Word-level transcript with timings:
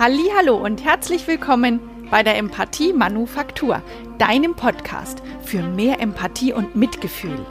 Hallo 0.00 0.56
und 0.56 0.82
herzlich 0.82 1.26
willkommen 1.26 1.78
bei 2.10 2.22
der 2.22 2.38
Empathie 2.38 2.94
Manufaktur, 2.94 3.82
deinem 4.16 4.54
Podcast 4.54 5.22
für 5.44 5.60
mehr 5.60 6.00
Empathie 6.00 6.54
und 6.54 6.74
Mitgefühl. 6.74 7.44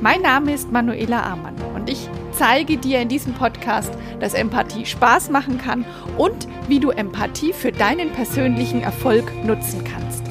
Mein 0.00 0.22
Name 0.22 0.54
ist 0.54 0.72
Manuela 0.72 1.22
Amann 1.22 1.54
und 1.76 1.88
ich 1.88 2.08
zeige 2.32 2.78
dir 2.78 3.00
in 3.00 3.08
diesem 3.08 3.32
Podcast, 3.34 3.92
dass 4.18 4.34
Empathie 4.34 4.86
Spaß 4.86 5.30
machen 5.30 5.58
kann 5.58 5.84
und 6.16 6.48
wie 6.66 6.80
du 6.80 6.90
Empathie 6.90 7.52
für 7.52 7.70
deinen 7.70 8.10
persönlichen 8.10 8.80
Erfolg 8.80 9.32
nutzen 9.44 9.84
kannst. 9.84 10.24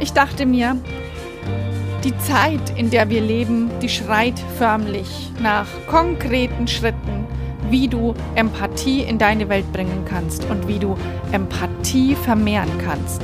Ich 0.00 0.12
dachte 0.12 0.44
mir, 0.44 0.76
die 2.02 2.18
Zeit, 2.18 2.76
in 2.76 2.90
der 2.90 3.10
wir 3.10 3.20
leben, 3.20 3.70
die 3.80 3.88
schreit 3.88 4.40
förmlich 4.58 5.30
nach 5.40 5.68
konkreten 5.86 6.66
Schritten, 6.66 7.21
wie 7.72 7.88
du 7.88 8.14
Empathie 8.34 9.00
in 9.00 9.18
deine 9.18 9.48
Welt 9.48 9.72
bringen 9.72 10.04
kannst 10.06 10.44
und 10.44 10.68
wie 10.68 10.78
du 10.78 10.94
Empathie 11.32 12.14
vermehren 12.14 12.70
kannst. 12.84 13.22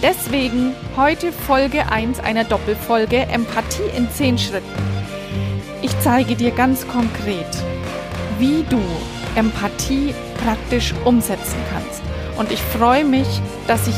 Deswegen 0.00 0.72
heute 0.96 1.32
Folge 1.32 1.90
1 1.90 2.20
einer 2.20 2.44
Doppelfolge 2.44 3.22
Empathie 3.22 3.90
in 3.96 4.08
10 4.08 4.38
Schritten. 4.38 4.72
Ich 5.82 5.98
zeige 6.00 6.36
dir 6.36 6.52
ganz 6.52 6.86
konkret, 6.86 7.48
wie 8.38 8.64
du 8.70 8.80
Empathie 9.34 10.14
praktisch 10.44 10.94
umsetzen 11.04 11.58
kannst. 11.72 12.02
Und 12.38 12.52
ich 12.52 12.62
freue 12.62 13.04
mich, 13.04 13.26
dass 13.66 13.88
ich 13.88 13.96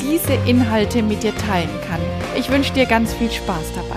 diese 0.00 0.34
Inhalte 0.48 1.02
mit 1.02 1.22
dir 1.22 1.34
teilen 1.36 1.70
kann. 1.88 2.00
Ich 2.36 2.50
wünsche 2.50 2.72
dir 2.72 2.86
ganz 2.86 3.14
viel 3.14 3.30
Spaß 3.30 3.72
dabei. 3.76 3.93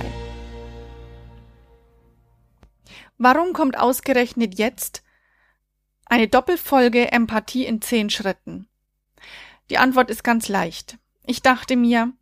Warum 3.17 3.53
kommt 3.53 3.77
ausgerechnet 3.77 4.57
jetzt 4.57 5.03
eine 6.05 6.27
Doppelfolge 6.27 7.12
Empathie 7.12 7.66
in 7.66 7.81
zehn 7.81 8.09
Schritten? 8.09 8.67
Die 9.69 9.78
Antwort 9.78 10.09
ist 10.09 10.23
ganz 10.23 10.47
leicht. 10.47 10.97
Ich 11.25 11.41
dachte 11.41 11.75
mir, 11.75 12.14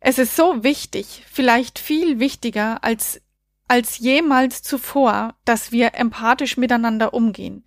es 0.00 0.18
ist 0.18 0.34
so 0.34 0.64
wichtig, 0.64 1.24
vielleicht 1.30 1.78
viel 1.78 2.18
wichtiger 2.18 2.82
als 2.82 3.20
als 3.68 3.98
jemals 3.98 4.64
zuvor, 4.64 5.36
dass 5.44 5.70
wir 5.70 5.94
empathisch 5.94 6.56
miteinander 6.56 7.14
umgehen. 7.14 7.64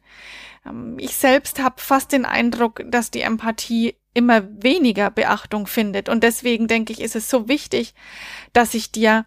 Ähm, 0.65 0.97
ich 0.99 1.15
selbst 1.15 1.59
habe 1.63 1.79
fast 1.79 2.11
den 2.11 2.25
Eindruck, 2.25 2.83
dass 2.87 3.09
die 3.09 3.21
Empathie 3.21 3.95
immer 4.13 4.43
weniger 4.61 5.09
Beachtung 5.09 5.65
findet. 5.65 6.09
Und 6.09 6.23
deswegen 6.23 6.67
denke 6.67 6.91
ich, 6.91 6.99
ist 6.99 7.15
es 7.15 7.29
so 7.29 7.47
wichtig, 7.47 7.93
dass 8.51 8.73
ich 8.73 8.91
dir 8.91 9.25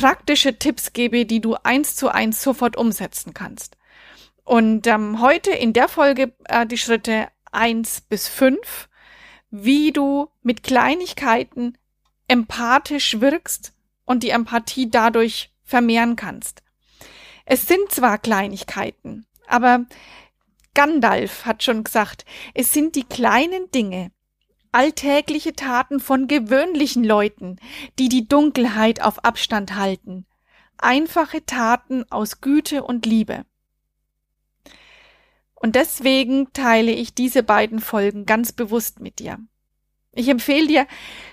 praktische 0.00 0.58
Tipps 0.58 0.94
gebe, 0.94 1.26
die 1.26 1.42
du 1.42 1.56
eins 1.62 1.94
zu 1.94 2.08
eins 2.08 2.42
sofort 2.42 2.78
umsetzen 2.78 3.34
kannst. 3.34 3.76
Und 4.44 4.86
ähm, 4.86 5.20
heute 5.20 5.50
in 5.50 5.74
der 5.74 5.88
Folge 5.88 6.32
äh, 6.44 6.64
die 6.66 6.78
Schritte 6.78 7.28
eins 7.52 8.00
bis 8.00 8.26
fünf, 8.26 8.88
wie 9.50 9.92
du 9.92 10.28
mit 10.42 10.62
Kleinigkeiten 10.62 11.76
empathisch 12.28 13.20
wirkst 13.20 13.74
und 14.06 14.22
die 14.22 14.30
Empathie 14.30 14.90
dadurch 14.90 15.52
vermehren 15.64 16.16
kannst. 16.16 16.62
Es 17.44 17.66
sind 17.68 17.92
zwar 17.92 18.16
Kleinigkeiten, 18.16 19.26
aber 19.46 19.84
Gandalf 20.72 21.44
hat 21.44 21.62
schon 21.62 21.84
gesagt, 21.84 22.24
es 22.54 22.72
sind 22.72 22.96
die 22.96 23.04
kleinen 23.04 23.70
Dinge, 23.70 24.12
alltägliche 24.72 25.54
Taten 25.54 26.00
von 26.00 26.28
gewöhnlichen 26.28 27.04
Leuten, 27.04 27.56
die 27.98 28.08
die 28.08 28.28
Dunkelheit 28.28 29.02
auf 29.02 29.24
Abstand 29.24 29.76
halten, 29.76 30.26
einfache 30.78 31.44
Taten 31.44 32.04
aus 32.10 32.40
Güte 32.40 32.82
und 32.82 33.06
Liebe. 33.06 33.44
Und 35.54 35.76
deswegen 35.76 36.52
teile 36.52 36.92
ich 36.92 37.14
diese 37.14 37.42
beiden 37.42 37.80
Folgen 37.80 38.24
ganz 38.24 38.52
bewusst 38.52 39.00
mit 39.00 39.18
dir. 39.18 39.38
Ich 40.12 40.28
empfehle 40.28 40.66
dir, 40.66 40.86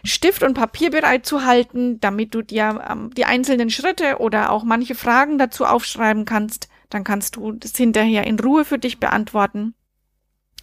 Stift 0.04 0.44
und 0.44 0.54
Papier 0.54 0.92
bereit 0.92 1.26
zu 1.26 1.46
halten, 1.46 2.00
damit 2.00 2.36
du 2.36 2.44
dir 2.44 2.86
ähm, 2.88 3.12
die 3.16 3.26
einzelnen 3.26 3.70
Schritte 3.72 4.20
oder 4.20 4.52
auch 4.52 4.64
manche 4.64 4.94
Fragen 4.94 5.40
dazu 5.40 5.66
aufschreiben 5.66 6.26
kannst, 6.26 6.70
dann 6.90 7.04
kannst 7.04 7.38
du 7.38 7.54
das 7.54 7.76
hinterher 7.76 8.28
in 8.28 8.40
Ruhe 8.40 8.66
für 8.66 8.78
dich 8.78 9.00
beantworten. 9.00 9.74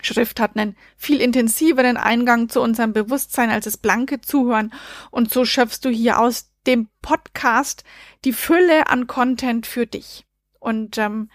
Schrift 0.05 0.41
hat 0.41 0.57
einen 0.57 0.77
viel 0.97 1.21
intensiveren 1.21 1.97
Eingang 1.97 2.49
zu 2.49 2.61
unserem 2.61 2.93
Bewusstsein 2.93 3.51
als 3.51 3.65
das 3.65 3.77
blanke 3.77 4.21
Zuhören 4.21 4.73
und 5.11 5.33
so 5.33 5.45
schöpfst 5.45 5.81
du 5.83 5.91
hier 5.91 6.19
aus 6.19 6.51
dem 6.67 6.89
Podcast 7.03 7.85
die 8.25 8.33
Fülle 8.33 8.89
an 8.89 9.07
Content 9.07 9.67
für 9.67 9.87
dich. 9.87 10.25
Und 10.61 10.99
ähm, 10.99 11.29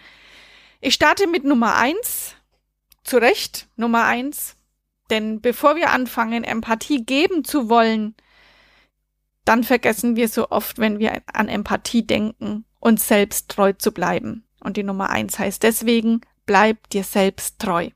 ich 0.81 0.93
starte 0.93 1.27
mit 1.27 1.43
Nummer 1.43 1.75
eins. 1.75 2.35
Zu 3.03 3.17
Recht, 3.17 3.67
Nummer 3.75 4.05
eins. 4.05 4.55
Denn 5.09 5.41
bevor 5.41 5.75
wir 5.75 5.91
anfangen, 5.91 6.43
Empathie 6.43 7.03
geben 7.03 7.43
zu 7.43 7.69
wollen, 7.69 8.15
dann 9.45 9.63
vergessen 9.63 10.15
wir 10.15 10.27
so 10.27 10.51
oft, 10.51 10.77
wenn 10.77 10.99
wir 10.99 11.21
an 11.33 11.47
Empathie 11.47 12.05
denken, 12.05 12.65
uns 12.79 13.07
selbst 13.07 13.49
treu 13.49 13.73
zu 13.73 13.91
bleiben. 13.91 14.45
Und 14.59 14.77
die 14.77 14.83
Nummer 14.83 15.09
eins 15.09 15.39
heißt 15.39 15.63
deswegen, 15.63 16.21
bleib 16.45 16.89
dir 16.89 17.03
selbst 17.03 17.59
treu. 17.59 17.89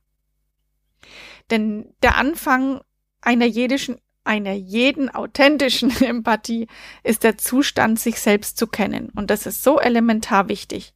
Denn 1.52 1.94
der 2.02 2.18
Anfang 2.18 2.82
einer 3.22 3.46
jedischen, 3.46 4.00
einer 4.24 4.54
jeden 4.54 5.10
authentischen 5.10 5.90
Empathie 6.02 6.68
ist 7.04 7.24
der 7.24 7.38
Zustand, 7.38 8.00
sich 8.00 8.20
selbst 8.20 8.58
zu 8.58 8.68
kennen. 8.68 9.10
Und 9.16 9.30
das 9.30 9.46
ist 9.46 9.64
so 9.64 9.80
elementar 9.80 10.50
wichtig. 10.50 10.94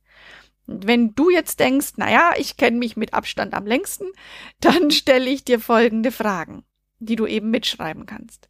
wenn 0.69 1.15
du 1.15 1.29
jetzt 1.29 1.61
denkst, 1.61 1.93
naja, 1.95 2.33
ich 2.37 2.57
kenne 2.57 2.77
mich 2.77 2.97
mit 2.97 3.13
Abstand 3.13 3.53
am 3.53 3.65
längsten, 3.65 4.07
dann 4.59 4.91
stelle 4.91 5.29
ich 5.29 5.45
dir 5.45 5.59
folgende 5.59 6.11
Fragen, 6.11 6.63
die 6.99 7.15
du 7.15 7.25
eben 7.25 7.49
mitschreiben 7.49 8.05
kannst. 8.05 8.49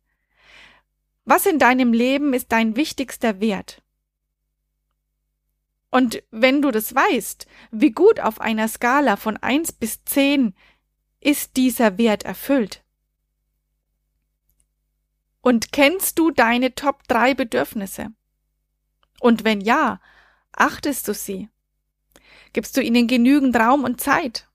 Was 1.25 1.45
in 1.45 1.59
deinem 1.59 1.91
Leben 1.91 2.33
ist 2.33 2.51
dein 2.53 2.75
wichtigster 2.77 3.41
Wert? 3.41 3.83
Und 5.89 6.23
wenn 6.31 6.61
du 6.61 6.71
das 6.71 6.93
weißt, 6.93 7.47
wie 7.71 7.91
gut 7.91 8.19
auf 8.19 8.41
einer 8.41 8.67
Skala 8.67 9.15
von 9.15 9.37
eins 9.37 9.71
bis 9.71 10.03
zehn 10.05 10.53
ist 11.19 11.57
dieser 11.57 11.97
Wert 11.97 12.23
erfüllt? 12.23 12.83
Und 15.41 15.71
kennst 15.71 16.19
du 16.19 16.31
deine 16.31 16.75
Top 16.75 17.07
drei 17.07 17.33
Bedürfnisse? 17.33 18.09
Und 19.19 19.43
wenn 19.43 19.61
ja, 19.61 20.01
achtest 20.51 21.07
du 21.07 21.13
sie? 21.13 21.49
Gibst 22.53 22.75
du 22.77 22.81
ihnen 22.81 23.07
genügend 23.07 23.55
Raum 23.55 23.83
und 23.83 24.01
Zeit? 24.01 24.47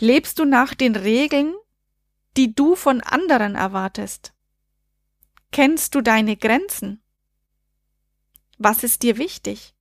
Lebst 0.00 0.38
du 0.38 0.44
nach 0.44 0.74
den 0.74 0.96
Regeln, 0.96 1.54
die 2.36 2.54
du 2.54 2.76
von 2.76 3.00
anderen 3.00 3.54
erwartest? 3.54 4.32
Kennst 5.52 5.94
du 5.94 6.00
deine 6.00 6.36
Grenzen? 6.36 7.02
Was 8.58 8.82
ist 8.82 9.02
dir 9.02 9.18
wichtig? 9.18 9.74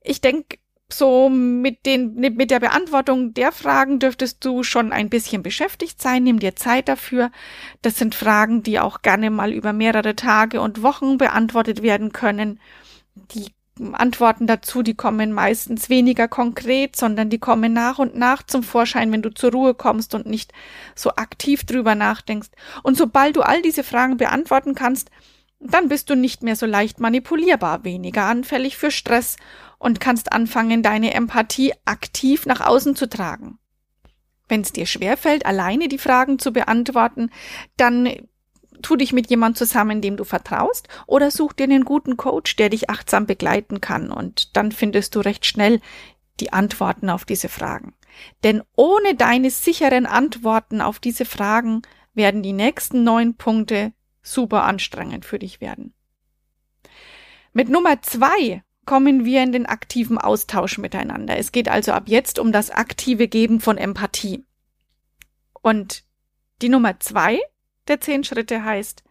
Ich 0.00 0.20
denke, 0.20 0.58
so 0.92 1.28
mit 1.28 1.86
den, 1.86 2.14
mit 2.14 2.50
der 2.50 2.60
Beantwortung 2.60 3.34
der 3.34 3.52
Fragen 3.52 3.98
dürftest 3.98 4.44
du 4.44 4.62
schon 4.62 4.92
ein 4.92 5.08
bisschen 5.08 5.42
beschäftigt 5.42 6.00
sein. 6.00 6.24
Nimm 6.24 6.38
dir 6.38 6.56
Zeit 6.56 6.88
dafür. 6.88 7.30
Das 7.82 7.96
sind 7.96 8.14
Fragen, 8.14 8.62
die 8.62 8.78
auch 8.78 9.02
gerne 9.02 9.30
mal 9.30 9.52
über 9.52 9.72
mehrere 9.72 10.14
Tage 10.14 10.60
und 10.60 10.82
Wochen 10.82 11.18
beantwortet 11.18 11.82
werden 11.82 12.12
können. 12.12 12.60
Die 13.14 13.46
Antworten 13.92 14.46
dazu, 14.46 14.82
die 14.82 14.94
kommen 14.94 15.32
meistens 15.32 15.88
weniger 15.88 16.28
konkret, 16.28 16.94
sondern 16.94 17.28
die 17.28 17.40
kommen 17.40 17.72
nach 17.72 17.98
und 17.98 18.14
nach 18.14 18.44
zum 18.44 18.62
Vorschein, 18.62 19.10
wenn 19.10 19.22
du 19.22 19.34
zur 19.34 19.50
Ruhe 19.50 19.74
kommst 19.74 20.14
und 20.14 20.26
nicht 20.26 20.52
so 20.94 21.10
aktiv 21.16 21.64
drüber 21.64 21.96
nachdenkst. 21.96 22.50
Und 22.84 22.96
sobald 22.96 23.36
du 23.36 23.42
all 23.42 23.62
diese 23.62 23.82
Fragen 23.82 24.16
beantworten 24.16 24.76
kannst, 24.76 25.10
dann 25.72 25.88
bist 25.88 26.10
du 26.10 26.14
nicht 26.14 26.42
mehr 26.42 26.56
so 26.56 26.66
leicht 26.66 27.00
manipulierbar, 27.00 27.84
weniger 27.84 28.24
anfällig 28.24 28.76
für 28.76 28.90
Stress 28.90 29.36
und 29.78 29.98
kannst 29.98 30.32
anfangen, 30.32 30.82
deine 30.82 31.14
Empathie 31.14 31.72
aktiv 31.84 32.46
nach 32.46 32.60
außen 32.60 32.96
zu 32.96 33.08
tragen. 33.08 33.58
Wenn 34.46 34.60
es 34.60 34.72
dir 34.72 34.84
schwerfällt, 34.84 35.46
alleine 35.46 35.88
die 35.88 35.98
Fragen 35.98 36.38
zu 36.38 36.52
beantworten, 36.52 37.30
dann 37.78 38.10
tu 38.82 38.96
dich 38.96 39.14
mit 39.14 39.30
jemand 39.30 39.56
zusammen, 39.56 40.02
dem 40.02 40.18
du 40.18 40.24
vertraust, 40.24 40.88
oder 41.06 41.30
such 41.30 41.54
dir 41.54 41.64
einen 41.64 41.86
guten 41.86 42.18
Coach, 42.18 42.56
der 42.56 42.68
dich 42.68 42.90
achtsam 42.90 43.24
begleiten 43.24 43.80
kann, 43.80 44.10
und 44.10 44.56
dann 44.56 44.70
findest 44.70 45.14
du 45.14 45.20
recht 45.20 45.46
schnell 45.46 45.80
die 46.40 46.52
Antworten 46.52 47.08
auf 47.08 47.24
diese 47.24 47.48
Fragen. 47.48 47.94
Denn 48.42 48.62
ohne 48.76 49.14
deine 49.14 49.50
sicheren 49.50 50.04
Antworten 50.04 50.82
auf 50.82 50.98
diese 50.98 51.24
Fragen 51.24 51.82
werden 52.12 52.42
die 52.42 52.52
nächsten 52.52 53.02
neun 53.02 53.34
Punkte 53.36 53.92
super 54.24 54.64
anstrengend 54.64 55.24
für 55.24 55.38
dich 55.38 55.60
werden. 55.60 55.94
Mit 57.52 57.68
Nummer 57.68 58.02
zwei 58.02 58.64
kommen 58.84 59.24
wir 59.24 59.42
in 59.44 59.52
den 59.52 59.66
aktiven 59.66 60.18
Austausch 60.18 60.78
miteinander. 60.78 61.38
Es 61.38 61.52
geht 61.52 61.68
also 61.68 61.92
ab 61.92 62.04
jetzt 62.06 62.40
um 62.40 62.50
das 62.50 62.70
aktive 62.70 63.28
Geben 63.28 63.60
von 63.60 63.78
Empathie. 63.78 64.44
Und 65.62 66.02
die 66.60 66.68
Nummer 66.68 66.98
zwei 66.98 67.38
der 67.86 68.00
zehn 68.00 68.24
Schritte 68.24 68.64
heißt, 68.64 69.04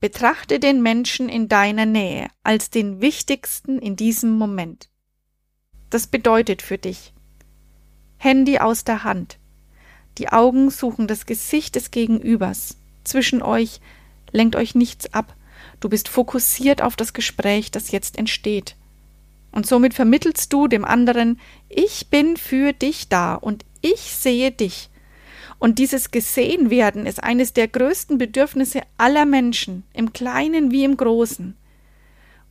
betrachte 0.00 0.58
den 0.60 0.82
Menschen 0.82 1.28
in 1.28 1.48
deiner 1.48 1.86
Nähe 1.86 2.28
als 2.42 2.68
den 2.68 3.00
wichtigsten 3.00 3.78
in 3.78 3.96
diesem 3.96 4.36
Moment. 4.36 4.90
das 5.90 6.08
bedeutet 6.08 6.60
für 6.60 6.76
dich. 6.76 7.14
Handy 8.18 8.58
aus 8.58 8.82
der 8.82 9.04
Hand. 9.04 9.38
Die 10.18 10.28
Augen 10.28 10.70
suchen 10.70 11.06
das 11.06 11.24
Gesicht 11.24 11.76
des 11.76 11.92
Gegenübers. 11.92 12.76
Zwischen 13.04 13.42
euch 13.42 13.80
lenkt 14.34 14.56
euch 14.56 14.74
nichts 14.74 15.14
ab. 15.14 15.34
Du 15.80 15.88
bist 15.88 16.08
fokussiert 16.08 16.82
auf 16.82 16.96
das 16.96 17.14
Gespräch, 17.14 17.70
das 17.70 17.90
jetzt 17.90 18.18
entsteht. 18.18 18.76
Und 19.52 19.66
somit 19.66 19.94
vermittelst 19.94 20.52
du 20.52 20.66
dem 20.66 20.84
anderen, 20.84 21.40
ich 21.68 22.08
bin 22.10 22.36
für 22.36 22.72
dich 22.72 23.08
da 23.08 23.34
und 23.34 23.64
ich 23.80 24.00
sehe 24.00 24.50
dich. 24.50 24.90
Und 25.58 25.78
dieses 25.78 26.10
Gesehenwerden 26.10 27.06
ist 27.06 27.22
eines 27.22 27.52
der 27.52 27.68
größten 27.68 28.18
Bedürfnisse 28.18 28.82
aller 28.98 29.24
Menschen, 29.24 29.84
im 29.92 30.12
Kleinen 30.12 30.72
wie 30.72 30.84
im 30.84 30.96
Großen. 30.96 31.56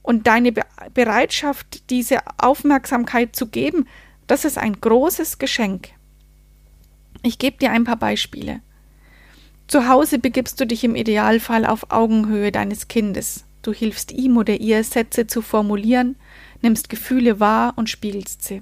Und 0.02 0.28
deine 0.28 0.52
Be 0.52 0.64
Bereitschaft, 0.94 1.90
diese 1.90 2.20
Aufmerksamkeit 2.38 3.36
zu 3.36 3.48
geben, 3.48 3.88
das 4.28 4.46
ist 4.46 4.58
ein 4.58 4.80
großes 4.80 5.38
Geschenk. 5.38 5.90
Ich 7.22 7.38
gebe 7.40 7.58
dir 7.58 7.72
ein 7.72 7.84
paar 7.84 7.98
Beispiele. 7.98 8.62
Zu 9.68 9.88
Hause 9.88 10.20
begibst 10.20 10.60
du 10.60 10.68
dich 10.68 10.84
im 10.84 10.96
Idealfall 10.96 11.66
auf 11.66 11.92
Augenhöhe 11.92 12.52
deines 12.52 12.88
Kindes. 12.88 13.46
Du 13.62 13.72
hilfst 13.74 14.12
ihm 14.12 14.38
oder 14.38 14.60
ihr, 14.60 14.84
Sätze 14.84 15.26
zu 15.26 15.42
formulieren, 15.42 16.18
nimmst 16.62 16.90
Gefühle 16.90 17.40
wahr 17.40 17.74
und 17.76 17.90
spiegelst 17.90 18.44
sie. 18.44 18.62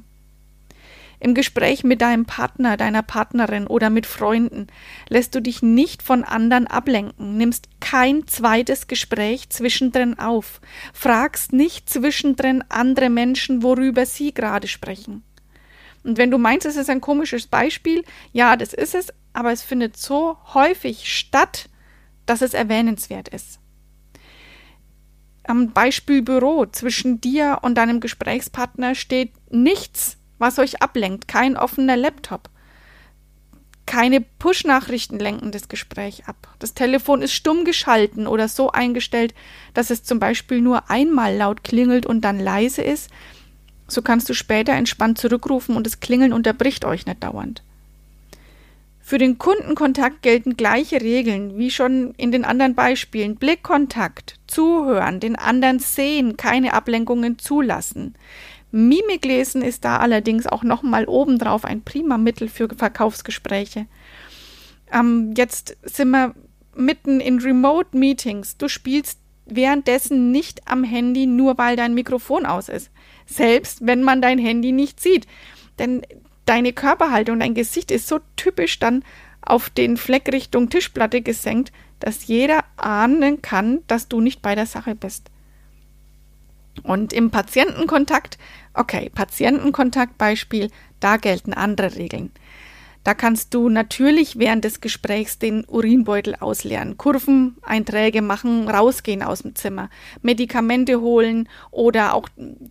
Im 1.19 1.36
Gespräch 1.36 1.83
mit 1.83 2.01
deinem 2.01 2.25
Partner, 2.25 2.77
deiner 2.77 3.03
Partnerin 3.03 3.68
oder 3.68 3.92
mit 3.92 4.07
Freunden 4.07 4.68
lässt 5.07 5.36
du 5.36 5.39
dich 5.39 5.62
nicht 5.62 6.01
von 6.01 6.24
anderen 6.24 6.65
ablenken, 6.65 7.38
nimmst 7.38 7.69
kein 7.80 8.25
zweites 8.25 8.88
Gespräch 8.88 9.50
zwischendrin 9.50 10.18
auf, 10.18 10.62
fragst 10.94 11.53
nicht 11.53 11.88
zwischendrin 11.89 12.63
andere 12.69 13.12
Menschen, 13.12 13.62
worüber 13.62 14.07
sie 14.07 14.33
gerade 14.33 14.68
sprechen. 14.68 15.24
Und 16.03 16.18
wenn 16.18 16.31
du 16.31 16.39
meinst, 16.39 16.65
es 16.65 16.75
ist 16.75 16.89
ein 16.89 17.01
komisches 17.01 17.45
Beispiel, 17.45 18.03
ja, 18.33 18.56
das 18.56 18.74
ist 18.74 18.95
es, 18.95 19.13
aber 19.33 19.51
es 19.51 19.62
findet 19.62 19.98
so 19.98 20.38
häufig 20.54 21.16
statt, 21.16 21.69
dass 22.25 22.42
es 22.42 22.54
erwähnenswert 22.54 23.28
ist. 23.28 23.60
Am 25.44 25.72
Beispiel 25.72 26.22
Büro 26.22 26.66
zwischen 26.68 27.19
dir 27.19 27.60
und 27.62 27.75
deinem 27.75 28.00
Gesprächspartner 28.00 28.95
steht 28.95 29.31
nichts 29.51 30.18
was 30.42 30.60
euch 30.60 30.81
ablenkt, 30.81 31.28
kein 31.30 31.56
offener 31.56 31.95
Laptop. 31.95 32.50
Keine 33.86 34.22
Push-Nachrichten 34.22 35.19
lenken 35.19 35.51
das 35.51 35.69
Gespräch 35.69 36.25
ab. 36.27 36.48
Das 36.60 36.74
Telefon 36.74 37.22
ist 37.22 37.34
stumm 37.34 37.63
geschalten 37.63 38.25
oder 38.25 38.48
so 38.48 38.72
eingestellt, 38.72 39.34
dass 39.74 39.89
es 39.89 40.04
zum 40.04 40.19
Beispiel 40.19 40.62
nur 40.62 40.89
einmal 40.89 41.36
laut 41.36 41.63
klingelt 41.63 42.06
und 42.06 42.22
dann 42.22 42.39
leise 42.39 42.81
ist. 42.81 43.12
So 43.88 44.01
kannst 44.01 44.30
du 44.30 44.34
später 44.34 44.74
entspannt 44.74 45.19
zurückrufen 45.19 45.75
und 45.75 45.86
das 45.86 46.00
Klingeln 46.00 46.34
unterbricht 46.34 46.86
euch 46.86 47.06
nicht 47.06 47.24
dauernd. 47.24 47.63
Für 49.12 49.18
den 49.18 49.38
Kundenkontakt 49.38 50.22
gelten 50.22 50.56
gleiche 50.56 51.02
Regeln 51.02 51.58
wie 51.58 51.69
schon 51.69 52.13
in 52.16 52.31
den 52.31 52.46
anderen 52.46 52.75
Beispielen. 52.75 53.36
Blickkontakt, 53.36 54.40
zuhören, 54.48 55.19
den 55.19 55.36
anderen 55.36 55.80
sehen, 55.80 56.38
keine 56.38 56.74
Ablenkungen 56.74 57.38
zulassen. 57.38 58.16
Mimiklesen 58.72 59.63
ist 59.63 59.84
da 59.84 59.98
allerdings 59.98 60.48
auch 60.48 60.63
nochmal 60.63 61.10
obendrauf 61.10 61.66
ein 61.66 61.81
prima 61.81 62.18
Mittel 62.18 62.48
für 62.48 62.69
Verkaufsgespräche. 62.69 63.86
Ähm, 64.94 65.34
jetzt 65.36 65.75
sind 65.84 66.12
wir 66.12 66.34
mitten 66.74 67.19
in 67.19 67.40
Remote 67.40 67.98
Meetings. 67.98 68.56
Du 68.56 68.69
spielst 68.69 69.19
währenddessen 69.46 70.31
nicht 70.31 70.69
am 70.69 70.86
Handy, 70.86 71.25
nur 71.25 71.58
weil 71.58 71.75
dein 71.75 71.96
Mikrofon 71.96 72.46
aus 72.46 72.69
ist. 72.69 72.90
Selbst 73.25 73.86
wenn 73.86 74.04
man 74.04 74.22
dein 74.22 74.40
Handy 74.40 74.72
nicht 74.72 75.02
sieht. 75.02 75.28
Denn 75.80 76.02
deine 76.51 76.74
Körperhaltung, 76.74 77.39
dein 77.39 77.53
Gesicht 77.53 77.92
ist 77.92 78.09
so 78.09 78.19
typisch 78.36 78.77
dann 78.77 79.06
auf 79.42 79.69
den 79.69 79.95
Fleck 79.95 80.30
Richtung 80.33 80.69
Tischplatte 80.69 81.21
gesenkt, 81.21 81.71
dass 82.01 82.27
jeder 82.27 82.65
ahnen 82.75 83.42
kann, 83.42 83.80
dass 83.88 84.09
du 84.09 84.19
nicht 84.19 84.42
bei 84.42 84.53
der 84.53 84.65
Sache 84.65 84.94
bist. 84.94 85.31
Und 86.83 87.13
im 87.13 87.31
Patientenkontakt, 87.31 88.38
okay, 88.74 89.09
Patientenkontaktbeispiel, 89.15 90.69
da 91.00 91.15
gelten 91.15 91.53
andere 91.53 91.95
Regeln. 91.95 92.31
Da 93.06 93.13
kannst 93.13 93.53
du 93.53 93.69
natürlich 93.69 94.38
während 94.38 94.65
des 94.65 94.81
Gesprächs 94.81 95.39
den 95.39 95.63
Urinbeutel 95.65 96.36
ausleeren, 96.36 96.98
Kurveneinträge 96.98 98.21
machen, 98.21 98.68
rausgehen 98.68 99.24
aus 99.24 99.44
dem 99.44 99.56
Zimmer, 99.56 99.89
Medikamente 100.21 101.00
holen 101.00 101.48
oder 101.71 102.13
auch 102.13 102.27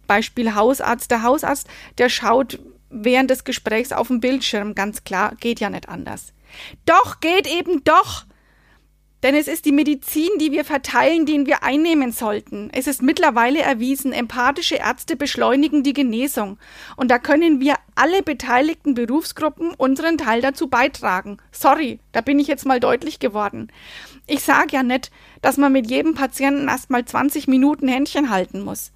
Beispiel 0.07 0.55
Hausarzt. 0.55 1.11
Der 1.11 1.23
Hausarzt, 1.23 1.67
der 1.97 2.11
schaut 2.11 2.59
während 2.91 3.31
des 3.31 3.45
Gesprächs 3.45 3.93
auf 3.93 4.09
dem 4.09 4.21
Bildschirm, 4.21 4.75
ganz 4.75 5.05
klar, 5.05 5.35
geht 5.41 5.61
ja 5.61 5.71
nicht 5.71 5.89
anders. 5.89 6.33
Doch, 6.85 7.21
geht 7.21 7.47
eben 7.47 7.85
doch. 7.85 8.27
Denn 9.23 9.35
es 9.35 9.49
ist 9.49 9.67
die 9.67 9.73
Medizin, 9.73 10.31
die 10.41 10.51
wir 10.51 10.65
verteilen, 10.65 11.27
den 11.27 11.45
wir 11.45 11.63
einnehmen 11.63 12.11
sollten. 12.11 12.71
Es 12.73 12.87
ist 12.87 13.03
mittlerweile 13.03 13.61
erwiesen, 13.61 14.15
empathische 14.15 14.77
Ärzte 14.77 15.15
beschleunigen 15.15 15.83
die 15.83 15.93
Genesung. 15.93 16.59
Und 16.97 17.11
da 17.11 17.19
können 17.19 17.61
wir 17.61 17.75
alle 17.95 18.23
beteiligten 18.23 18.95
Berufsgruppen 18.95 19.75
unseren 19.75 20.17
Teil 20.17 20.41
dazu 20.41 20.69
beitragen. 20.69 21.37
Sorry, 21.53 22.01
da 22.13 22.23
bin 22.23 22.39
ich 22.39 22.47
jetzt 22.47 22.65
mal 22.65 22.81
deutlich 22.81 23.19
geworden. 23.19 23.71
Ich 24.27 24.43
sage 24.43 24.69
ja 24.73 24.83
nicht, 24.83 25.11
dass 25.43 25.59
man 25.59 25.73
mit 25.73 25.91
jedem 25.91 26.15
Patienten 26.15 26.69
erst 26.69 26.89
mal 26.89 27.05
20 27.05 27.47
Minuten 27.47 27.89
Händchen 27.89 28.31
halten 28.31 28.63
muss. 28.63 28.91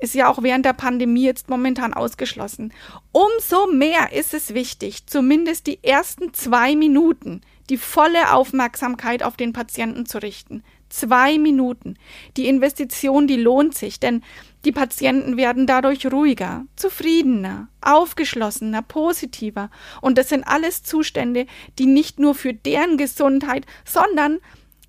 Ist 0.00 0.14
ja 0.14 0.28
auch 0.28 0.42
während 0.42 0.64
der 0.64 0.72
Pandemie 0.72 1.24
jetzt 1.24 1.50
momentan 1.50 1.92
ausgeschlossen. 1.92 2.72
Umso 3.12 3.66
mehr 3.66 4.12
ist 4.12 4.34
es 4.34 4.54
wichtig, 4.54 5.06
zumindest 5.06 5.66
die 5.66 5.82
ersten 5.84 6.32
zwei 6.32 6.74
Minuten 6.74 7.42
die 7.70 7.78
volle 7.78 8.32
Aufmerksamkeit 8.32 9.22
auf 9.22 9.36
den 9.36 9.52
Patienten 9.52 10.04
zu 10.04 10.18
richten. 10.18 10.62
Zwei 10.88 11.38
Minuten. 11.38 11.96
Die 12.36 12.48
Investition, 12.48 13.28
die 13.28 13.36
lohnt 13.36 13.76
sich, 13.76 14.00
denn 14.00 14.22
die 14.64 14.72
Patienten 14.72 15.36
werden 15.36 15.68
dadurch 15.68 16.04
ruhiger, 16.10 16.64
zufriedener, 16.74 17.68
aufgeschlossener, 17.80 18.82
positiver. 18.82 19.70
Und 20.00 20.18
das 20.18 20.28
sind 20.28 20.42
alles 20.42 20.82
Zustände, 20.82 21.46
die 21.78 21.86
nicht 21.86 22.18
nur 22.18 22.34
für 22.34 22.52
deren 22.52 22.98
Gesundheit, 22.98 23.66
sondern 23.84 24.40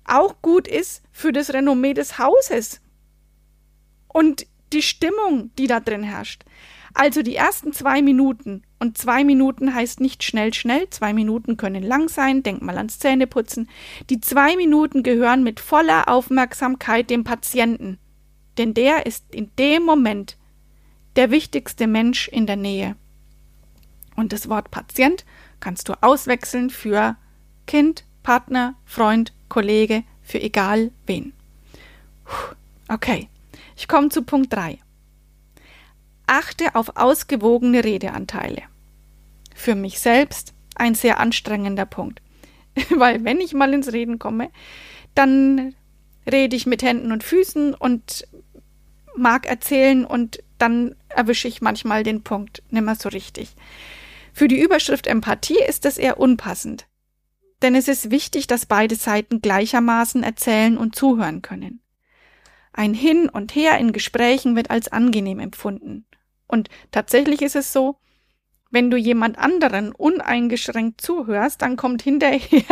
auch 0.04 0.42
gut 0.42 0.66
ist 0.66 1.02
für 1.12 1.32
das 1.32 1.52
Renommee 1.52 1.94
des 1.94 2.18
Hauses 2.18 2.80
und 4.08 4.46
die 4.72 4.82
Stimmung, 4.82 5.50
die 5.58 5.66
da 5.66 5.80
drin 5.80 6.02
herrscht. 6.02 6.44
Also 6.94 7.22
die 7.22 7.36
ersten 7.36 7.72
zwei 7.72 8.02
Minuten, 8.02 8.62
und 8.78 8.98
zwei 8.98 9.24
Minuten 9.24 9.74
heißt 9.74 10.00
nicht 10.00 10.22
schnell, 10.22 10.52
schnell, 10.52 10.90
zwei 10.90 11.14
Minuten 11.14 11.56
können 11.56 11.82
lang 11.82 12.08
sein, 12.08 12.42
denk 12.42 12.60
mal 12.62 12.76
ans 12.76 12.98
Zähneputzen. 12.98 13.68
Die 14.10 14.20
zwei 14.20 14.56
Minuten 14.56 15.02
gehören 15.02 15.42
mit 15.42 15.60
voller 15.60 16.08
Aufmerksamkeit 16.08 17.08
dem 17.08 17.24
Patienten, 17.24 17.98
denn 18.58 18.74
der 18.74 19.06
ist 19.06 19.34
in 19.34 19.50
dem 19.58 19.84
Moment 19.84 20.36
der 21.16 21.30
wichtigste 21.30 21.86
Mensch 21.86 22.28
in 22.28 22.46
der 22.46 22.56
Nähe. 22.56 22.96
Und 24.16 24.32
das 24.32 24.48
Wort 24.48 24.70
Patient 24.70 25.24
kannst 25.60 25.88
du 25.88 25.94
auswechseln 26.02 26.68
für 26.68 27.16
Kind, 27.66 28.04
Partner, 28.22 28.74
Freund, 28.84 29.32
Kollege, 29.48 30.04
für 30.22 30.40
egal 30.40 30.90
wen. 31.06 31.32
Okay, 32.88 33.28
ich 33.82 33.88
komme 33.88 34.10
zu 34.10 34.22
Punkt 34.22 34.52
3 34.52 34.78
achte 36.28 36.76
auf 36.76 36.96
ausgewogene 36.96 37.82
Redeanteile. 37.82 38.62
Für 39.56 39.74
mich 39.74 39.98
selbst 39.98 40.54
ein 40.76 40.94
sehr 40.94 41.18
anstrengender 41.18 41.84
Punkt. 41.84 42.22
Weil 42.90 43.24
wenn 43.24 43.40
ich 43.40 43.54
mal 43.54 43.74
ins 43.74 43.92
Reden 43.92 44.20
komme, 44.20 44.50
dann 45.16 45.74
rede 46.30 46.54
ich 46.54 46.64
mit 46.64 46.84
Händen 46.84 47.10
und 47.10 47.24
Füßen 47.24 47.74
und 47.74 48.28
mag 49.16 49.46
erzählen 49.46 50.04
und 50.04 50.44
dann 50.58 50.94
erwische 51.08 51.48
ich 51.48 51.60
manchmal 51.60 52.04
den 52.04 52.22
Punkt 52.22 52.62
nimmer 52.70 52.94
so 52.94 53.08
richtig. 53.08 53.56
Für 54.32 54.46
die 54.46 54.60
Überschrift 54.62 55.08
Empathie 55.08 55.60
ist 55.68 55.84
das 55.84 55.98
eher 55.98 56.20
unpassend. 56.20 56.86
Denn 57.62 57.74
es 57.74 57.88
ist 57.88 58.12
wichtig, 58.12 58.46
dass 58.46 58.64
beide 58.64 58.94
Seiten 58.94 59.42
gleichermaßen 59.42 60.22
erzählen 60.22 60.78
und 60.78 60.94
zuhören 60.94 61.42
können. 61.42 61.82
Ein 62.72 62.94
Hin 62.94 63.28
und 63.28 63.54
Her 63.54 63.78
in 63.78 63.92
Gesprächen 63.92 64.56
wird 64.56 64.70
als 64.70 64.90
angenehm 64.90 65.38
empfunden. 65.40 66.06
Und 66.46 66.68
tatsächlich 66.90 67.42
ist 67.42 67.56
es 67.56 67.72
so, 67.72 67.98
wenn 68.70 68.90
du 68.90 68.96
jemand 68.96 69.38
anderen 69.38 69.92
uneingeschränkt 69.92 71.00
zuhörst, 71.00 71.60
dann 71.62 71.76
kommt 71.76 72.02
hinterher 72.02 72.62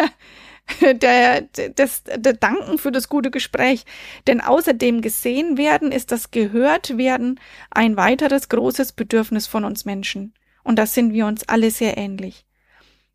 der, 0.81 1.43
das, 1.75 2.03
der 2.05 2.33
Danken 2.33 2.79
für 2.79 2.91
das 2.91 3.09
gute 3.09 3.31
Gespräch. 3.31 3.85
Denn 4.27 4.41
außerdem 4.41 5.03
gesehen 5.03 5.59
werden 5.59 5.93
ist 5.93 6.11
das 6.11 6.31
gehört 6.31 6.97
werden 6.97 7.39
ein 7.71 7.97
weiteres 7.97 8.49
großes 8.49 8.93
Bedürfnis 8.93 9.47
von 9.47 9.65
uns 9.65 9.85
Menschen. 9.85 10.35
Und 10.65 10.79
da 10.79 10.87
sind 10.87 11.13
wir 11.13 11.27
uns 11.27 11.49
alle 11.49 11.71
sehr 11.71 11.99
ähnlich. 11.99 12.47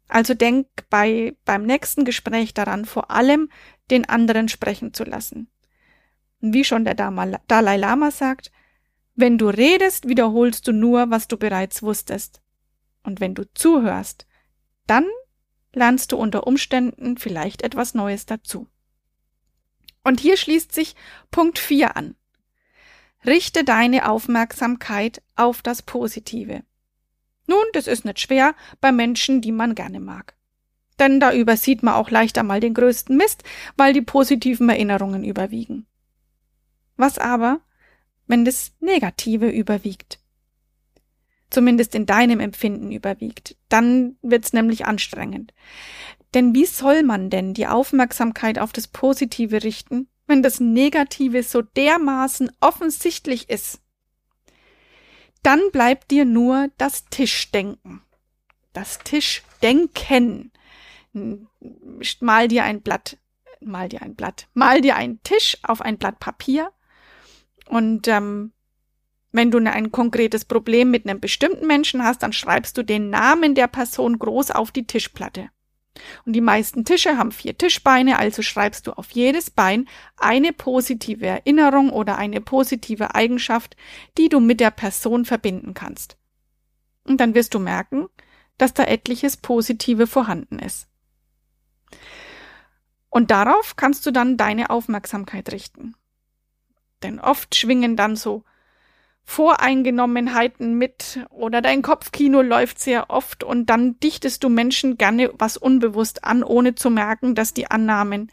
Also 0.07 0.35
denk 0.35 0.67
bei, 0.89 1.35
beim 1.45 1.63
nächsten 1.63 2.05
Gespräch 2.05 2.53
daran, 2.53 2.85
vor 2.85 3.09
allem 3.09 3.49
den 3.89 4.07
anderen 4.07 4.49
sprechen 4.49 4.93
zu 4.93 5.03
lassen. 5.03 5.49
Wie 6.53 6.63
schon 6.63 6.85
der 6.85 6.93
Dalai 6.93 7.77
Lama 7.77 8.11
sagt, 8.11 8.51
Wenn 9.15 9.37
du 9.37 9.47
redest, 9.47 10.07
wiederholst 10.07 10.67
du 10.67 10.73
nur, 10.73 11.09
was 11.09 11.27
du 11.27 11.37
bereits 11.37 11.81
wusstest. 11.81 12.41
Und 13.03 13.19
wenn 13.19 13.33
du 13.33 13.51
zuhörst, 13.53 14.27
dann 14.87 15.05
lernst 15.73 16.11
du 16.11 16.17
unter 16.17 16.45
Umständen 16.45 17.17
vielleicht 17.17 17.61
etwas 17.61 17.93
Neues 17.93 18.25
dazu. 18.25 18.67
Und 20.03 20.19
hier 20.19 20.37
schließt 20.37 20.73
sich 20.73 20.95
Punkt 21.31 21.57
4 21.57 21.97
an. 21.97 22.15
Richte 23.25 23.63
deine 23.63 24.09
Aufmerksamkeit 24.09 25.23
auf 25.35 25.63
das 25.63 25.81
Positive. 25.81 26.63
Nun, 27.47 27.63
das 27.73 27.87
ist 27.87 28.05
nicht 28.05 28.19
schwer 28.19 28.53
bei 28.81 28.91
Menschen, 28.91 29.41
die 29.41 29.51
man 29.51 29.73
gerne 29.73 29.99
mag. 29.99 30.35
Denn 30.99 31.19
da 31.19 31.33
übersieht 31.33 31.81
man 31.81 31.95
auch 31.95 32.11
leicht 32.11 32.37
einmal 32.37 32.59
den 32.59 32.73
größten 32.75 33.17
Mist, 33.17 33.43
weil 33.77 33.93
die 33.93 34.01
positiven 34.01 34.69
Erinnerungen 34.69 35.23
überwiegen. 35.23 35.87
Was 36.97 37.17
aber, 37.17 37.61
wenn 38.27 38.45
das 38.45 38.73
Negative 38.79 39.49
überwiegt? 39.49 40.19
Zumindest 41.49 41.95
in 41.95 42.05
deinem 42.05 42.39
Empfinden 42.39 42.91
überwiegt. 42.91 43.55
Dann 43.69 44.17
wird's 44.21 44.53
nämlich 44.53 44.85
anstrengend. 44.85 45.53
Denn 46.33 46.53
wie 46.53 46.65
soll 46.65 47.03
man 47.03 47.29
denn 47.29 47.53
die 47.53 47.67
Aufmerksamkeit 47.67 48.59
auf 48.59 48.73
das 48.73 48.87
Positive 48.87 49.63
richten, 49.63 50.09
wenn 50.27 50.43
das 50.43 50.59
Negative 50.59 51.43
so 51.43 51.61
dermaßen 51.61 52.51
offensichtlich 52.59 53.49
ist? 53.49 53.79
Dann 55.43 55.61
bleibt 55.71 56.11
dir 56.11 56.25
nur 56.25 56.69
das 56.77 57.05
Tischdenken. 57.05 58.01
Das 58.73 58.99
Tischdenken. 58.99 60.51
Mal 62.19 62.47
dir 62.47 62.63
ein 62.63 62.81
Blatt, 62.81 63.17
mal 63.61 63.87
dir 63.87 64.01
ein 64.01 64.15
Blatt, 64.15 64.47
mal 64.53 64.81
dir 64.81 64.97
einen 64.97 65.21
Tisch 65.23 65.57
auf 65.63 65.81
ein 65.81 65.97
Blatt 65.97 66.19
Papier 66.19 66.71
und 67.69 68.07
ähm, 68.07 68.51
wenn 69.31 69.51
du 69.51 69.57
ein 69.57 69.91
konkretes 69.91 70.45
Problem 70.45 70.91
mit 70.91 71.07
einem 71.07 71.19
bestimmten 71.19 71.67
Menschen 71.67 72.03
hast, 72.03 72.23
dann 72.23 72.31
schreibst 72.31 72.77
du 72.77 72.83
den 72.83 73.09
Namen 73.09 73.53
der 73.53 73.67
Person 73.67 74.17
groß 74.17 74.51
auf 74.51 74.71
die 74.71 74.87
Tischplatte. 74.87 75.49
Und 76.25 76.33
die 76.33 76.41
meisten 76.41 76.85
Tische 76.85 77.17
haben 77.17 77.31
vier 77.31 77.57
Tischbeine, 77.57 78.17
also 78.19 78.41
schreibst 78.41 78.87
du 78.87 78.91
auf 78.93 79.11
jedes 79.11 79.49
Bein 79.49 79.87
eine 80.17 80.53
positive 80.53 81.25
Erinnerung 81.25 81.89
oder 81.89 82.17
eine 82.17 82.41
positive 82.41 83.15
Eigenschaft, 83.15 83.75
die 84.17 84.29
du 84.29 84.39
mit 84.39 84.59
der 84.59 84.71
Person 84.71 85.25
verbinden 85.25 85.73
kannst. 85.73 86.17
Und 87.05 87.19
dann 87.19 87.35
wirst 87.35 87.53
du 87.53 87.59
merken, 87.59 88.07
dass 88.57 88.73
da 88.73 88.83
etliches 88.83 89.37
Positive 89.37 90.07
vorhanden 90.07 90.59
ist. 90.59 90.87
Und 93.09 93.31
darauf 93.31 93.75
kannst 93.75 94.05
du 94.05 94.11
dann 94.11 94.37
deine 94.37 94.69
Aufmerksamkeit 94.69 95.51
richten. 95.51 95.95
Denn 97.03 97.19
oft 97.19 97.55
schwingen 97.55 97.95
dann 97.95 98.15
so 98.15 98.43
Voreingenommenheiten 99.23 100.77
mit 100.77 101.25
oder 101.31 101.61
dein 101.61 101.81
Kopfkino 101.81 102.41
läuft 102.41 102.79
sehr 102.79 103.09
oft 103.09 103.43
und 103.43 103.71
dann 103.71 103.99
dichtest 103.99 104.43
du 104.43 104.49
Menschen 104.49 104.97
gerne 104.97 105.31
was 105.37 105.57
unbewusst 105.57 106.23
an, 106.23 106.43
ohne 106.43 106.75
zu 106.75 106.91
merken, 106.91 107.33
dass 107.33 107.53
die 107.53 107.69
Annahmen 107.69 108.31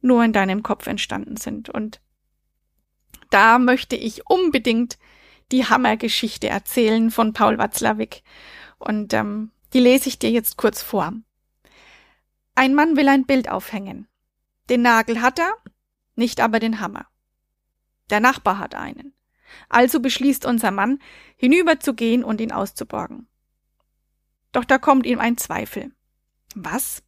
nur 0.00 0.22
in 0.22 0.32
deinem 0.32 0.62
Kopf 0.62 0.86
entstanden 0.86 1.36
sind. 1.36 1.68
Und 1.68 2.00
da 3.30 3.58
möchte 3.58 3.96
ich 3.96 4.28
unbedingt 4.28 4.98
die 5.50 5.66
Hammergeschichte 5.66 6.48
erzählen 6.48 7.10
von 7.10 7.32
Paul 7.32 7.58
Watzlawick. 7.58 8.22
Und 8.78 9.12
ähm, 9.12 9.50
die 9.72 9.80
lese 9.80 10.08
ich 10.08 10.18
dir 10.18 10.30
jetzt 10.30 10.56
kurz 10.56 10.82
vor. 10.82 11.12
Ein 12.54 12.74
Mann 12.74 12.96
will 12.96 13.08
ein 13.08 13.26
Bild 13.26 13.50
aufhängen. 13.50 14.06
Den 14.68 14.82
Nagel 14.82 15.20
hat 15.20 15.38
er, 15.38 15.52
nicht 16.14 16.40
aber 16.40 16.60
den 16.60 16.80
Hammer. 16.80 17.06
Der 18.12 18.20
Nachbar 18.20 18.58
hat 18.58 18.74
einen. 18.74 19.14
Also 19.70 19.98
beschließt 19.98 20.44
unser 20.44 20.70
Mann, 20.70 20.98
hinüberzugehen 21.36 22.22
und 22.22 22.42
ihn 22.42 22.52
auszuborgen. 22.52 23.26
Doch 24.52 24.66
da 24.66 24.76
kommt 24.76 25.06
ihm 25.06 25.18
ein 25.18 25.38
Zweifel. 25.38 25.92
Was? 26.54 27.02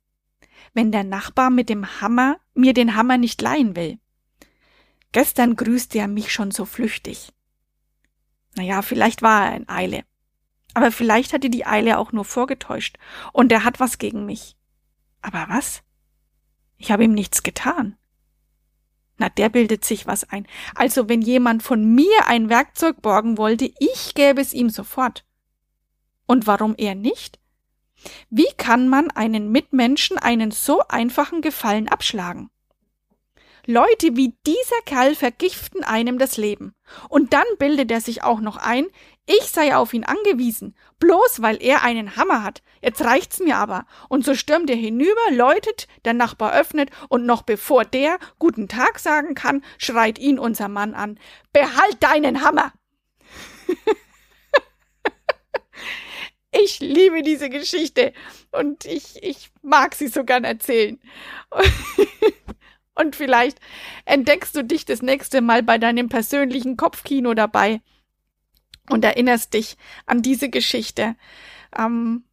Wenn 0.73 0.93
der 0.93 1.05
Nachbar 1.05 1.51
mit 1.51 1.69
dem 1.69 2.01
Hammer 2.01 2.41
mir 2.55 2.73
den 2.73 2.97
Hammer 2.97 3.19
nicht 3.19 3.43
leihen 3.43 3.77
will? 3.77 3.99
Gestern 5.13 5.57
grüßte 5.57 5.99
er 5.99 6.09
mich 6.09 6.33
schon 6.33 6.51
so 6.51 6.65
flüchtig. 6.65 7.35
Naja, 8.55 8.81
vielleicht 8.81 9.21
war 9.21 9.51
er 9.51 9.57
in 9.57 9.69
Eile. 9.69 10.05
Aber 10.73 10.91
vielleicht 10.91 11.35
hatte 11.35 11.51
die 11.51 11.67
Eile 11.67 11.99
auch 11.99 12.13
nur 12.13 12.25
vorgetäuscht 12.25 12.97
und 13.35 13.53
er 13.53 13.63
hat 13.63 13.79
was 13.79 13.99
gegen 13.99 14.25
mich. 14.25 14.57
Aber 15.21 15.51
was? 15.51 15.83
Ich 16.79 16.91
habe 16.91 17.05
ihm 17.05 17.13
nichts 17.13 17.43
getan. 17.43 17.99
Na, 19.17 19.29
der 19.29 19.49
bildet 19.49 19.85
sich 19.85 20.07
was 20.07 20.29
ein. 20.31 20.47
Also 20.75 21.09
wenn 21.09 21.23
jemand 21.23 21.63
von 21.63 21.95
mir 21.95 22.27
ein 22.27 22.49
Werkzeug 22.49 23.01
borgen 23.01 23.39
wollte, 23.39 23.73
ich 23.79 24.15
gäbe 24.15 24.41
es 24.41 24.53
ihm 24.53 24.71
sofort. 24.71 25.25
Und 26.27 26.47
warum 26.47 26.75
er 26.77 26.95
nicht? 26.95 27.39
Wie 28.29 28.49
kann 28.57 28.89
man 28.89 29.11
einen 29.11 29.51
Mitmenschen 29.51 30.19
einen 30.19 30.51
so 30.51 30.81
einfachen 30.89 31.43
Gefallen 31.43 31.89
abschlagen? 31.89 32.51
Leute 33.67 34.15
wie 34.15 34.35
dieser 34.47 34.81
Kerl 34.85 35.15
vergiften 35.15 35.85
einem 35.85 36.19
das 36.19 36.37
Leben. 36.37 36.75
Und 37.09 37.33
dann 37.33 37.47
bildet 37.59 37.91
er 37.91 38.01
sich 38.01 38.23
auch 38.23 38.41
noch 38.41 38.57
ein, 38.57 38.87
ich 39.27 39.45
sei 39.45 39.75
auf 39.75 39.95
ihn 39.95 40.05
angewiesen, 40.05 40.77
bloß 40.99 41.41
weil 41.41 41.63
er 41.63 41.83
einen 41.83 42.17
Hammer 42.17 42.43
hat. 42.43 42.63
Jetzt 42.83 43.01
reicht's 43.03 43.39
mir 43.39 43.57
aber. 43.57 43.87
Und 44.11 44.23
so 44.25 44.35
stürmt 44.35 44.69
er 44.69 44.77
hinüber, 44.77 45.31
läutet, 45.31 45.89
der 46.05 46.13
Nachbar 46.13 46.53
öffnet, 46.53 46.91
und 47.09 47.25
noch 47.25 47.41
bevor 47.43 47.87
der 47.87 48.19
guten 48.39 48.69
Tag 48.69 48.99
sagen 48.99 49.35
kann, 49.35 49.65
schreit 49.79 50.19
ihn 50.19 50.39
unser 50.39 50.69
Mann 50.69 50.93
an. 50.93 51.19
Behalt 51.53 51.97
deinen 52.01 52.43
Hammer! 52.43 52.75
ich 56.51 56.81
liebe 56.81 57.23
diese 57.23 57.49
Geschichte 57.49 58.13
und 58.53 58.85
ich, 58.85 59.23
ich 59.23 59.51
mag 59.63 59.95
sie 59.95 60.09
so 60.09 60.25
gern 60.25 60.45
erzählen. 60.45 61.01
Und 62.97 63.17
vielleicht 63.17 63.59
entdeckst 64.05 64.55
du 64.55 64.63
dich 64.63 64.85
das 64.85 65.03
nächste 65.03 65.41
Mal 65.41 65.65
bei 65.65 65.79
deinem 65.79 66.09
persönlichen 66.09 66.77
Kopfkino 66.77 67.35
dabei 67.35 67.81
und 68.91 69.05
erinnerst 69.05 69.55
dich 69.55 69.77
an 70.07 70.23
diese 70.23 70.49
Geschichte. 70.49 71.17
Ähm, 71.77 72.25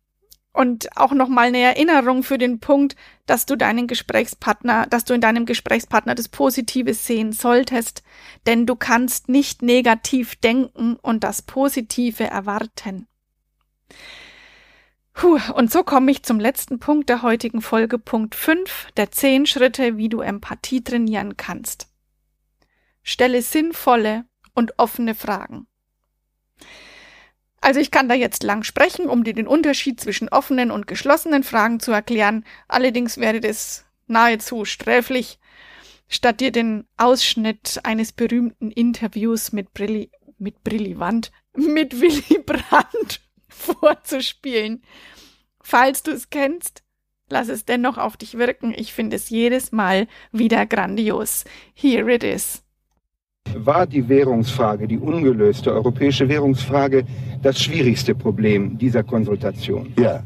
und 0.53 0.98
auch 0.98 1.13
nochmal 1.13 1.48
eine 1.48 1.60
Erinnerung 1.60 2.24
für 2.24 2.38
den 2.38 2.60
Punkt, 2.60 2.96
dass 3.25 3.46
du 3.46 3.55
deinen 3.55 3.88
Gesprächspartner, 3.88 4.86
dass 4.86 5.05
du 5.05 5.13
in 5.13 5.22
deinem 5.22 5.46
Gesprächspartner 5.46 6.13
das 6.13 6.27
Positive 6.27 6.93
sehen 6.93 7.31
solltest, 7.31 8.03
denn 8.46 8.65
du 8.65 8.75
kannst 8.75 9.29
nicht 9.29 9.62
negativ 9.62 10.36
denken 10.36 10.98
und 11.01 11.24
das 11.24 11.41
Positive 11.41 12.25
erwarten. 12.25 13.08
Puh, 15.13 15.39
und 15.55 15.72
so 15.72 15.84
komme 15.84 16.12
ich 16.12 16.24
zum 16.24 16.39
letzten 16.39 16.79
Punkt 16.79 17.10
der 17.10 17.22
heutigen 17.22 17.62
Folge, 17.62 18.00
Punkt 18.00 18.36
5 18.36 18.89
der 18.98 19.12
10 19.12 19.46
Schritte, 19.46 19.98
wie 19.98 20.10
du 20.10 20.22
Empathie 20.22 20.84
trainieren 20.84 21.38
kannst. 21.38 21.88
Stelle 23.03 23.41
sinnvolle 23.41 24.25
und 24.53 24.77
offene 24.77 25.15
Fragen. 25.15 25.67
Also 27.62 27.80
ich 27.80 27.91
kann 27.91 28.10
da 28.10 28.15
jetzt 28.15 28.41
lang 28.41 28.63
sprechen, 28.63 29.08
um 29.08 29.24
dir 29.24 29.34
den 29.34 29.48
Unterschied 29.48 30.00
zwischen 30.00 30.30
offenen 30.30 30.72
und 30.72 30.88
geschlossenen 30.88 31.44
Fragen 31.44 31.80
zu 31.80 31.91
erklären. 31.91 32.44
Allerdings 32.68 33.18
wäre 33.18 33.39
das 33.39 33.86
nahezu 34.08 34.65
sträflich, 34.65 35.39
statt 36.08 36.41
dir 36.41 36.51
den 36.51 36.88
Ausschnitt 36.98 37.80
eines 37.84 38.12
berühmten 38.12 38.72
Interviews 38.72 39.51
mit 39.51 39.74
Brilli, 39.74 40.10
mit 40.39 40.63
Brilliwand, 40.63 41.32
mit 41.56 42.01
Willy 42.01 42.39
Brandt 42.44 43.22
vorzuspielen. 43.48 44.84
Falls 45.62 46.01
du 46.01 46.12
es 46.12 46.32
kennst, 46.32 46.84
lass 47.30 47.48
es 47.48 47.65
dennoch 47.65 48.00
auf 48.00 48.18
dich 48.18 48.39
wirken. 48.39 48.74
Ich 48.75 48.91
finde 48.94 49.15
es 49.15 49.30
jedes 49.30 49.72
Mal 49.72 50.08
wieder 50.32 50.65
grandios. 50.65 51.46
Here 51.75 52.12
it 52.12 52.24
is. 52.24 52.63
War 53.58 53.86
die 53.86 54.08
Währungsfrage, 54.08 54.88
die 54.88 54.98
ungelöste 54.98 55.74
europäische 55.74 56.27
Währungsfrage, 56.27 57.03
das 57.41 57.60
schwierigste 57.60 58.15
Problem 58.15 58.77
dieser 58.77 59.03
Konsultation? 59.03 59.93
Ja. 60.00 60.24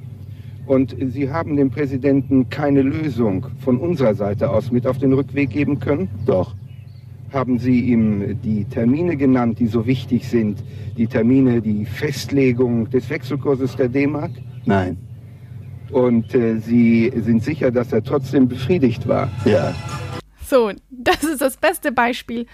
Und 0.65 0.95
Sie 0.99 1.31
haben 1.31 1.55
dem 1.55 1.69
Präsidenten 1.69 2.49
keine 2.49 2.81
Lösung 2.81 3.47
von 3.59 3.77
unserer 3.77 4.15
Seite 4.15 4.49
aus 4.49 4.71
mit 4.71 4.87
auf 4.87 4.97
den 4.97 5.13
Rückweg 5.13 5.51
geben 5.51 5.79
können? 5.79 6.09
Doch. 6.25 6.55
Haben 7.31 7.59
Sie 7.59 7.81
ihm 7.81 8.39
die 8.41 8.65
Termine 8.65 9.17
genannt, 9.17 9.59
die 9.59 9.67
so 9.67 9.85
wichtig 9.85 10.27
sind? 10.27 10.63
Die 10.97 11.07
Termine, 11.07 11.61
die 11.61 11.85
Festlegung 11.85 12.89
des 12.89 13.09
Wechselkurses 13.09 13.75
der 13.75 13.89
D-Mark? 13.89 14.31
Nein. 14.65 14.97
Und 15.91 16.33
äh, 16.33 16.57
Sie 16.57 17.11
sind 17.15 17.43
sicher, 17.43 17.71
dass 17.71 17.91
er 17.91 18.03
trotzdem 18.03 18.47
befriedigt 18.47 19.07
war? 19.07 19.29
Ja. 19.45 19.73
So, 20.41 20.71
das 20.89 21.23
ist 21.23 21.41
das 21.41 21.57
beste 21.57 21.91
Beispiel, 21.91 22.45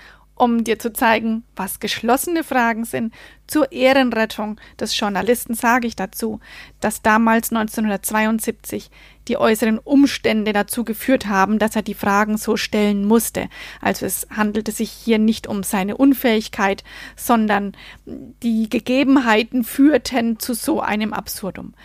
um 0.42 0.64
dir 0.64 0.80
zu 0.80 0.92
zeigen, 0.92 1.44
was 1.56 1.80
geschlossene 1.80 2.44
Fragen 2.44 2.84
sind. 2.84 3.14
Zur 3.46 3.72
Ehrenrettung 3.72 4.60
des 4.80 4.98
Journalisten 4.98 5.54
sage 5.54 5.86
ich 5.86 5.96
dazu, 5.96 6.40
dass 6.80 7.04
damals 7.04 7.52
1972 7.52 8.90
die 9.28 9.38
äußeren 9.38 9.78
Umstände 9.78 10.52
dazu 10.52 10.84
geführt 10.84 11.28
haben, 11.28 11.60
dass 11.60 11.76
er 11.76 11.84
die 11.84 11.94
Fragen 11.94 12.38
so 12.38 12.58
stellen 12.58 13.06
musste. 13.06 13.50
Also 13.82 14.08
es 14.08 14.26
handelte 14.36 14.72
sich 14.72 14.90
hier 14.90 15.20
nicht 15.20 15.46
um 15.46 15.62
seine 15.62 15.96
Unfähigkeit, 15.96 16.84
sondern 17.16 17.74
die 18.08 18.68
Gegebenheiten 18.68 19.64
führten 19.64 20.40
zu 20.40 20.56
so 20.56 20.82
einem 20.82 21.14
Absurdum. 21.14 21.76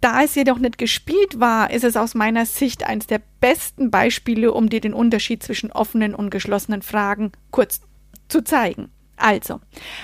Da 0.00 0.22
es 0.22 0.34
jedoch 0.34 0.58
nicht 0.58 0.78
gespielt 0.78 1.40
war, 1.40 1.70
ist 1.70 1.84
es 1.84 1.96
aus 1.96 2.14
meiner 2.14 2.46
Sicht 2.46 2.84
eines 2.84 3.06
der 3.06 3.20
besten 3.40 3.90
Beispiele, 3.90 4.52
um 4.52 4.68
dir 4.68 4.80
den 4.80 4.94
Unterschied 4.94 5.42
zwischen 5.42 5.72
offenen 5.72 6.14
und 6.14 6.30
geschlossenen 6.30 6.82
Fragen 6.82 7.32
kurz 7.50 7.80
zu 8.28 8.42
zeigen. 8.42 8.90
Also, 9.16 9.60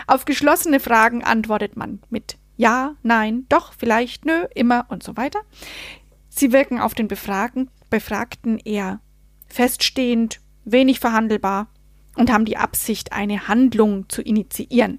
auf 0.08 0.24
geschlossene 0.24 0.80
Fragen 0.80 1.22
antwortet 1.22 1.76
man 1.76 2.00
mit 2.10 2.36
Ja, 2.56 2.96
Nein, 3.02 3.46
Doch, 3.48 3.72
vielleicht, 3.78 4.24
Nö, 4.24 4.46
immer 4.54 4.86
und 4.88 5.04
so 5.04 5.16
weiter. 5.16 5.40
Sie 6.28 6.52
wirken 6.52 6.80
auf 6.80 6.94
den 6.94 7.06
Befragen, 7.06 7.70
Befragten 7.90 8.58
eher 8.58 9.00
feststehend, 9.46 10.40
wenig 10.64 10.98
verhandelbar 10.98 11.68
und 12.16 12.32
haben 12.32 12.44
die 12.44 12.56
Absicht, 12.56 13.12
eine 13.12 13.46
Handlung 13.46 14.08
zu 14.08 14.20
initiieren. 14.20 14.98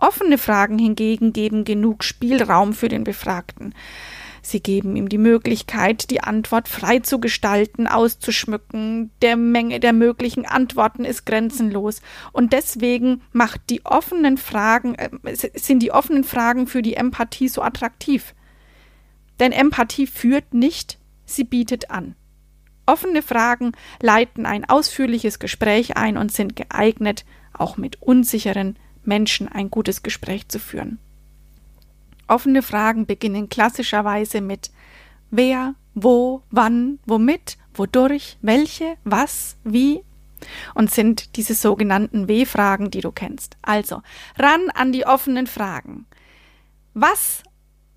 Offene 0.00 0.38
Fragen 0.38 0.78
hingegen 0.78 1.32
geben 1.32 1.64
genug 1.64 2.04
Spielraum 2.04 2.72
für 2.72 2.88
den 2.88 3.04
Befragten. 3.04 3.74
Sie 4.42 4.60
geben 4.60 4.96
ihm 4.96 5.10
die 5.10 5.18
Möglichkeit, 5.18 6.10
die 6.10 6.22
Antwort 6.22 6.68
frei 6.68 7.00
zu 7.00 7.20
gestalten, 7.20 7.86
auszuschmücken. 7.86 9.10
Der 9.20 9.36
Menge 9.36 9.80
der 9.80 9.92
möglichen 9.92 10.46
Antworten 10.46 11.04
ist 11.04 11.26
grenzenlos. 11.26 12.00
Und 12.32 12.54
deswegen 12.54 13.22
macht 13.32 13.60
die 13.68 13.84
offenen 13.84 14.38
Fragen, 14.38 14.94
äh, 14.94 15.10
sind 15.34 15.82
die 15.82 15.92
offenen 15.92 16.24
Fragen 16.24 16.66
für 16.66 16.80
die 16.80 16.94
Empathie 16.94 17.48
so 17.48 17.62
attraktiv. 17.62 18.34
Denn 19.38 19.52
Empathie 19.52 20.06
führt 20.06 20.54
nicht, 20.54 20.98
sie 21.26 21.44
bietet 21.44 21.90
an. 21.90 22.14
Offene 22.86 23.22
Fragen 23.22 23.72
leiten 24.02 24.46
ein 24.46 24.68
ausführliches 24.68 25.38
Gespräch 25.38 25.96
ein 25.96 26.16
und 26.16 26.32
sind 26.32 26.56
geeignet, 26.56 27.24
auch 27.52 27.76
mit 27.76 28.02
unsicheren 28.02 28.78
Menschen 29.04 29.48
ein 29.48 29.70
gutes 29.70 30.02
Gespräch 30.02 30.48
zu 30.48 30.58
führen. 30.58 30.98
Offene 32.28 32.62
Fragen 32.62 33.06
beginnen 33.06 33.48
klassischerweise 33.48 34.40
mit 34.40 34.70
wer, 35.30 35.74
wo, 35.94 36.42
wann, 36.50 36.98
womit, 37.06 37.58
wodurch, 37.74 38.38
welche, 38.40 38.96
was, 39.04 39.56
wie 39.64 40.02
und 40.74 40.90
sind 40.90 41.36
diese 41.36 41.54
sogenannten 41.54 42.28
W-Fragen, 42.28 42.90
die 42.90 43.00
du 43.00 43.12
kennst. 43.12 43.56
Also 43.62 44.02
ran 44.38 44.70
an 44.74 44.92
die 44.92 45.06
offenen 45.06 45.46
Fragen. 45.46 46.06
Was 46.94 47.42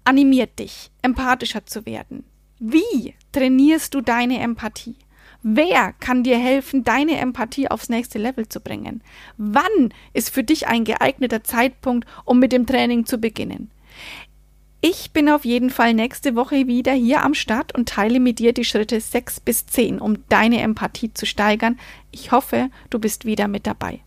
animiert 0.04 0.60
dich, 0.60 0.92
empathischer 1.02 1.66
zu 1.66 1.86
werden? 1.86 2.26
Wie 2.60 3.14
trainierst 3.32 3.94
du 3.94 4.02
deine 4.02 4.40
Empathie? 4.40 4.96
Wer 5.46 5.92
kann 6.00 6.24
dir 6.24 6.38
helfen, 6.38 6.86
deine 6.86 7.18
Empathie 7.18 7.68
aufs 7.68 7.90
nächste 7.90 8.18
Level 8.18 8.48
zu 8.48 8.62
bringen? 8.62 9.02
Wann 9.38 9.94
ist 10.14 10.30
für 10.30 10.44
dich 10.44 10.68
ein 10.68 10.86
geeigneter 10.86 11.44
Zeitpunkt, 11.44 12.08
um 12.24 12.40
mit 12.40 12.54
dem 12.54 12.66
Training 12.66 13.06
zu 13.06 13.18
beginnen? 13.18 13.70
Ich 14.80 15.12
bin 15.12 15.30
auf 15.30 15.44
jeden 15.44 15.70
Fall 15.70 15.94
nächste 15.94 16.36
Woche 16.36 16.68
wieder 16.68 16.94
hier 16.94 17.24
am 17.24 17.34
Start 17.34 17.76
und 17.76 17.90
teile 17.90 18.22
mit 18.22 18.40
dir 18.40 18.54
die 18.54 18.64
Schritte 18.64 19.00
6 19.02 19.42
bis 19.42 19.66
10, 19.66 20.00
um 20.00 20.18
deine 20.30 20.62
Empathie 20.62 21.14
zu 21.14 21.26
steigern. 21.26 21.78
Ich 22.12 22.32
hoffe, 22.32 22.70
du 22.90 23.00
bist 23.00 23.26
wieder 23.26 23.50
mit 23.50 23.68
dabei. 23.68 24.00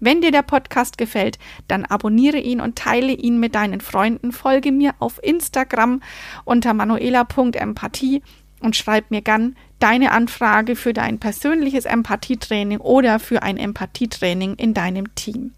Wenn 0.00 0.20
dir 0.20 0.32
der 0.32 0.42
Podcast 0.42 0.98
gefällt, 0.98 1.38
dann 1.66 1.86
abonniere 1.86 2.38
ihn 2.38 2.60
und 2.60 2.76
teile 2.76 3.12
ihn 3.12 3.40
mit 3.40 3.54
deinen 3.54 3.80
Freunden. 3.80 4.32
Folge 4.32 4.70
mir 4.70 4.94
auf 4.98 5.18
Instagram 5.22 6.02
unter 6.44 6.74
manuela.empathie 6.74 8.22
und 8.60 8.76
schreib 8.76 9.10
mir 9.10 9.22
gern 9.22 9.56
deine 9.84 10.12
Anfrage 10.12 10.76
für 10.76 10.94
dein 10.94 11.18
persönliches 11.18 11.84
Empathietraining 11.84 12.78
oder 12.78 13.18
für 13.18 13.42
ein 13.42 13.58
Empathietraining 13.58 14.54
in 14.54 14.72
deinem 14.72 15.14
Team. 15.14 15.52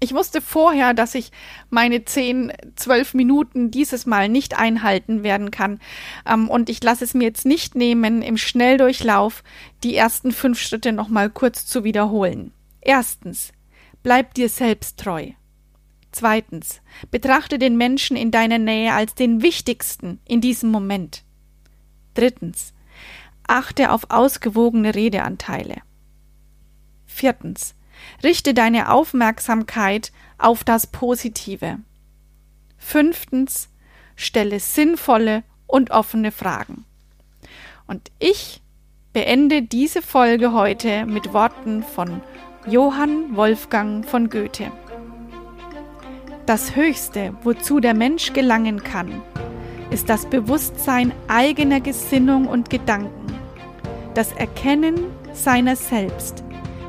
Ich 0.00 0.12
wusste 0.12 0.40
vorher, 0.40 0.92
dass 0.92 1.14
ich 1.14 1.30
meine 1.70 2.04
10, 2.04 2.52
12 2.74 3.14
Minuten 3.14 3.70
dieses 3.70 4.06
Mal 4.06 4.28
nicht 4.28 4.58
einhalten 4.58 5.22
werden 5.22 5.52
kann. 5.52 5.78
Ähm, 6.26 6.48
und 6.48 6.68
ich 6.68 6.82
lasse 6.82 7.04
es 7.04 7.14
mir 7.14 7.26
jetzt 7.26 7.46
nicht 7.46 7.76
nehmen, 7.76 8.22
im 8.22 8.36
Schnelldurchlauf 8.38 9.44
die 9.84 9.94
ersten 9.94 10.32
fünf 10.32 10.58
Schritte 10.60 10.90
nochmal 10.90 11.30
kurz 11.30 11.64
zu 11.64 11.84
wiederholen. 11.84 12.50
Erstens, 12.80 13.52
bleib 14.02 14.34
dir 14.34 14.48
selbst 14.48 14.98
treu. 14.98 15.30
Zweitens, 16.10 16.80
betrachte 17.12 17.60
den 17.60 17.76
Menschen 17.76 18.16
in 18.16 18.32
deiner 18.32 18.58
Nähe 18.58 18.94
als 18.94 19.14
den 19.14 19.42
wichtigsten 19.42 20.18
in 20.26 20.40
diesem 20.40 20.72
Moment. 20.72 21.22
Drittens, 22.14 22.72
achte 23.48 23.90
auf 23.90 24.10
ausgewogene 24.10 24.94
Redeanteile. 24.94 25.82
Viertens, 27.06 27.74
richte 28.22 28.54
deine 28.54 28.90
Aufmerksamkeit 28.90 30.12
auf 30.38 30.62
das 30.62 30.86
Positive. 30.86 31.78
Fünftens, 32.76 33.68
stelle 34.14 34.60
sinnvolle 34.60 35.42
und 35.66 35.90
offene 35.90 36.30
Fragen. 36.30 36.84
Und 37.86 38.10
ich 38.18 38.62
beende 39.12 39.62
diese 39.62 40.02
Folge 40.02 40.52
heute 40.52 41.06
mit 41.06 41.32
Worten 41.32 41.82
von 41.82 42.20
Johann 42.66 43.34
Wolfgang 43.34 44.06
von 44.06 44.28
Goethe. 44.28 44.70
Das 46.46 46.76
Höchste, 46.76 47.34
wozu 47.42 47.80
der 47.80 47.94
Mensch 47.94 48.32
gelangen 48.32 48.82
kann, 48.82 49.22
ist 49.90 50.08
das 50.08 50.26
Bewusstsein 50.26 51.12
eigener 51.28 51.80
Gesinnung 51.80 52.46
und 52.46 52.70
Gedanken, 52.70 53.37
das 54.18 54.32
Erkennen 54.32 54.96
seiner 55.32 55.76
selbst, 55.76 56.42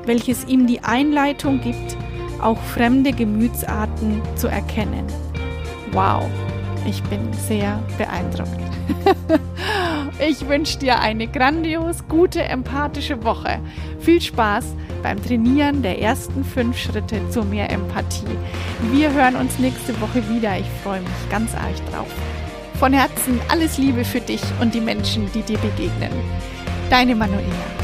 welches 0.07 0.47
ihm 0.47 0.65
die 0.65 0.83
Einleitung 0.83 1.61
gibt, 1.61 1.95
auch 2.41 2.57
fremde 2.57 3.11
Gemütsarten 3.11 4.19
zu 4.35 4.47
erkennen. 4.47 5.05
Wow, 5.91 6.23
ich 6.87 7.03
bin 7.03 7.31
sehr 7.33 7.83
beeindruckt. 7.99 8.59
ich 10.27 10.47
wünsche 10.47 10.79
dir 10.79 11.01
eine 11.01 11.27
grandios 11.27 11.97
gute, 12.07 12.41
empathische 12.41 13.23
Woche. 13.23 13.59
Viel 13.99 14.21
Spaß 14.21 14.65
beim 15.03 15.23
Trainieren 15.23 15.83
der 15.83 16.01
ersten 16.01 16.43
fünf 16.43 16.79
Schritte 16.79 17.21
zu 17.29 17.43
mehr 17.43 17.69
Empathie. 17.69 18.25
Wir 18.91 19.13
hören 19.13 19.35
uns 19.35 19.59
nächste 19.59 19.93
Woche 20.01 20.27
wieder. 20.29 20.57
Ich 20.57 20.69
freue 20.81 21.01
mich 21.01 21.29
ganz 21.29 21.53
arg 21.53 21.75
drauf. 21.91 22.07
Von 22.79 22.91
Herzen 22.91 23.39
alles 23.49 23.77
Liebe 23.77 24.03
für 24.03 24.21
dich 24.21 24.41
und 24.61 24.73
die 24.73 24.81
Menschen, 24.81 25.31
die 25.35 25.43
dir 25.43 25.59
begegnen. 25.59 26.09
Deine 26.89 27.13
Manuela. 27.13 27.78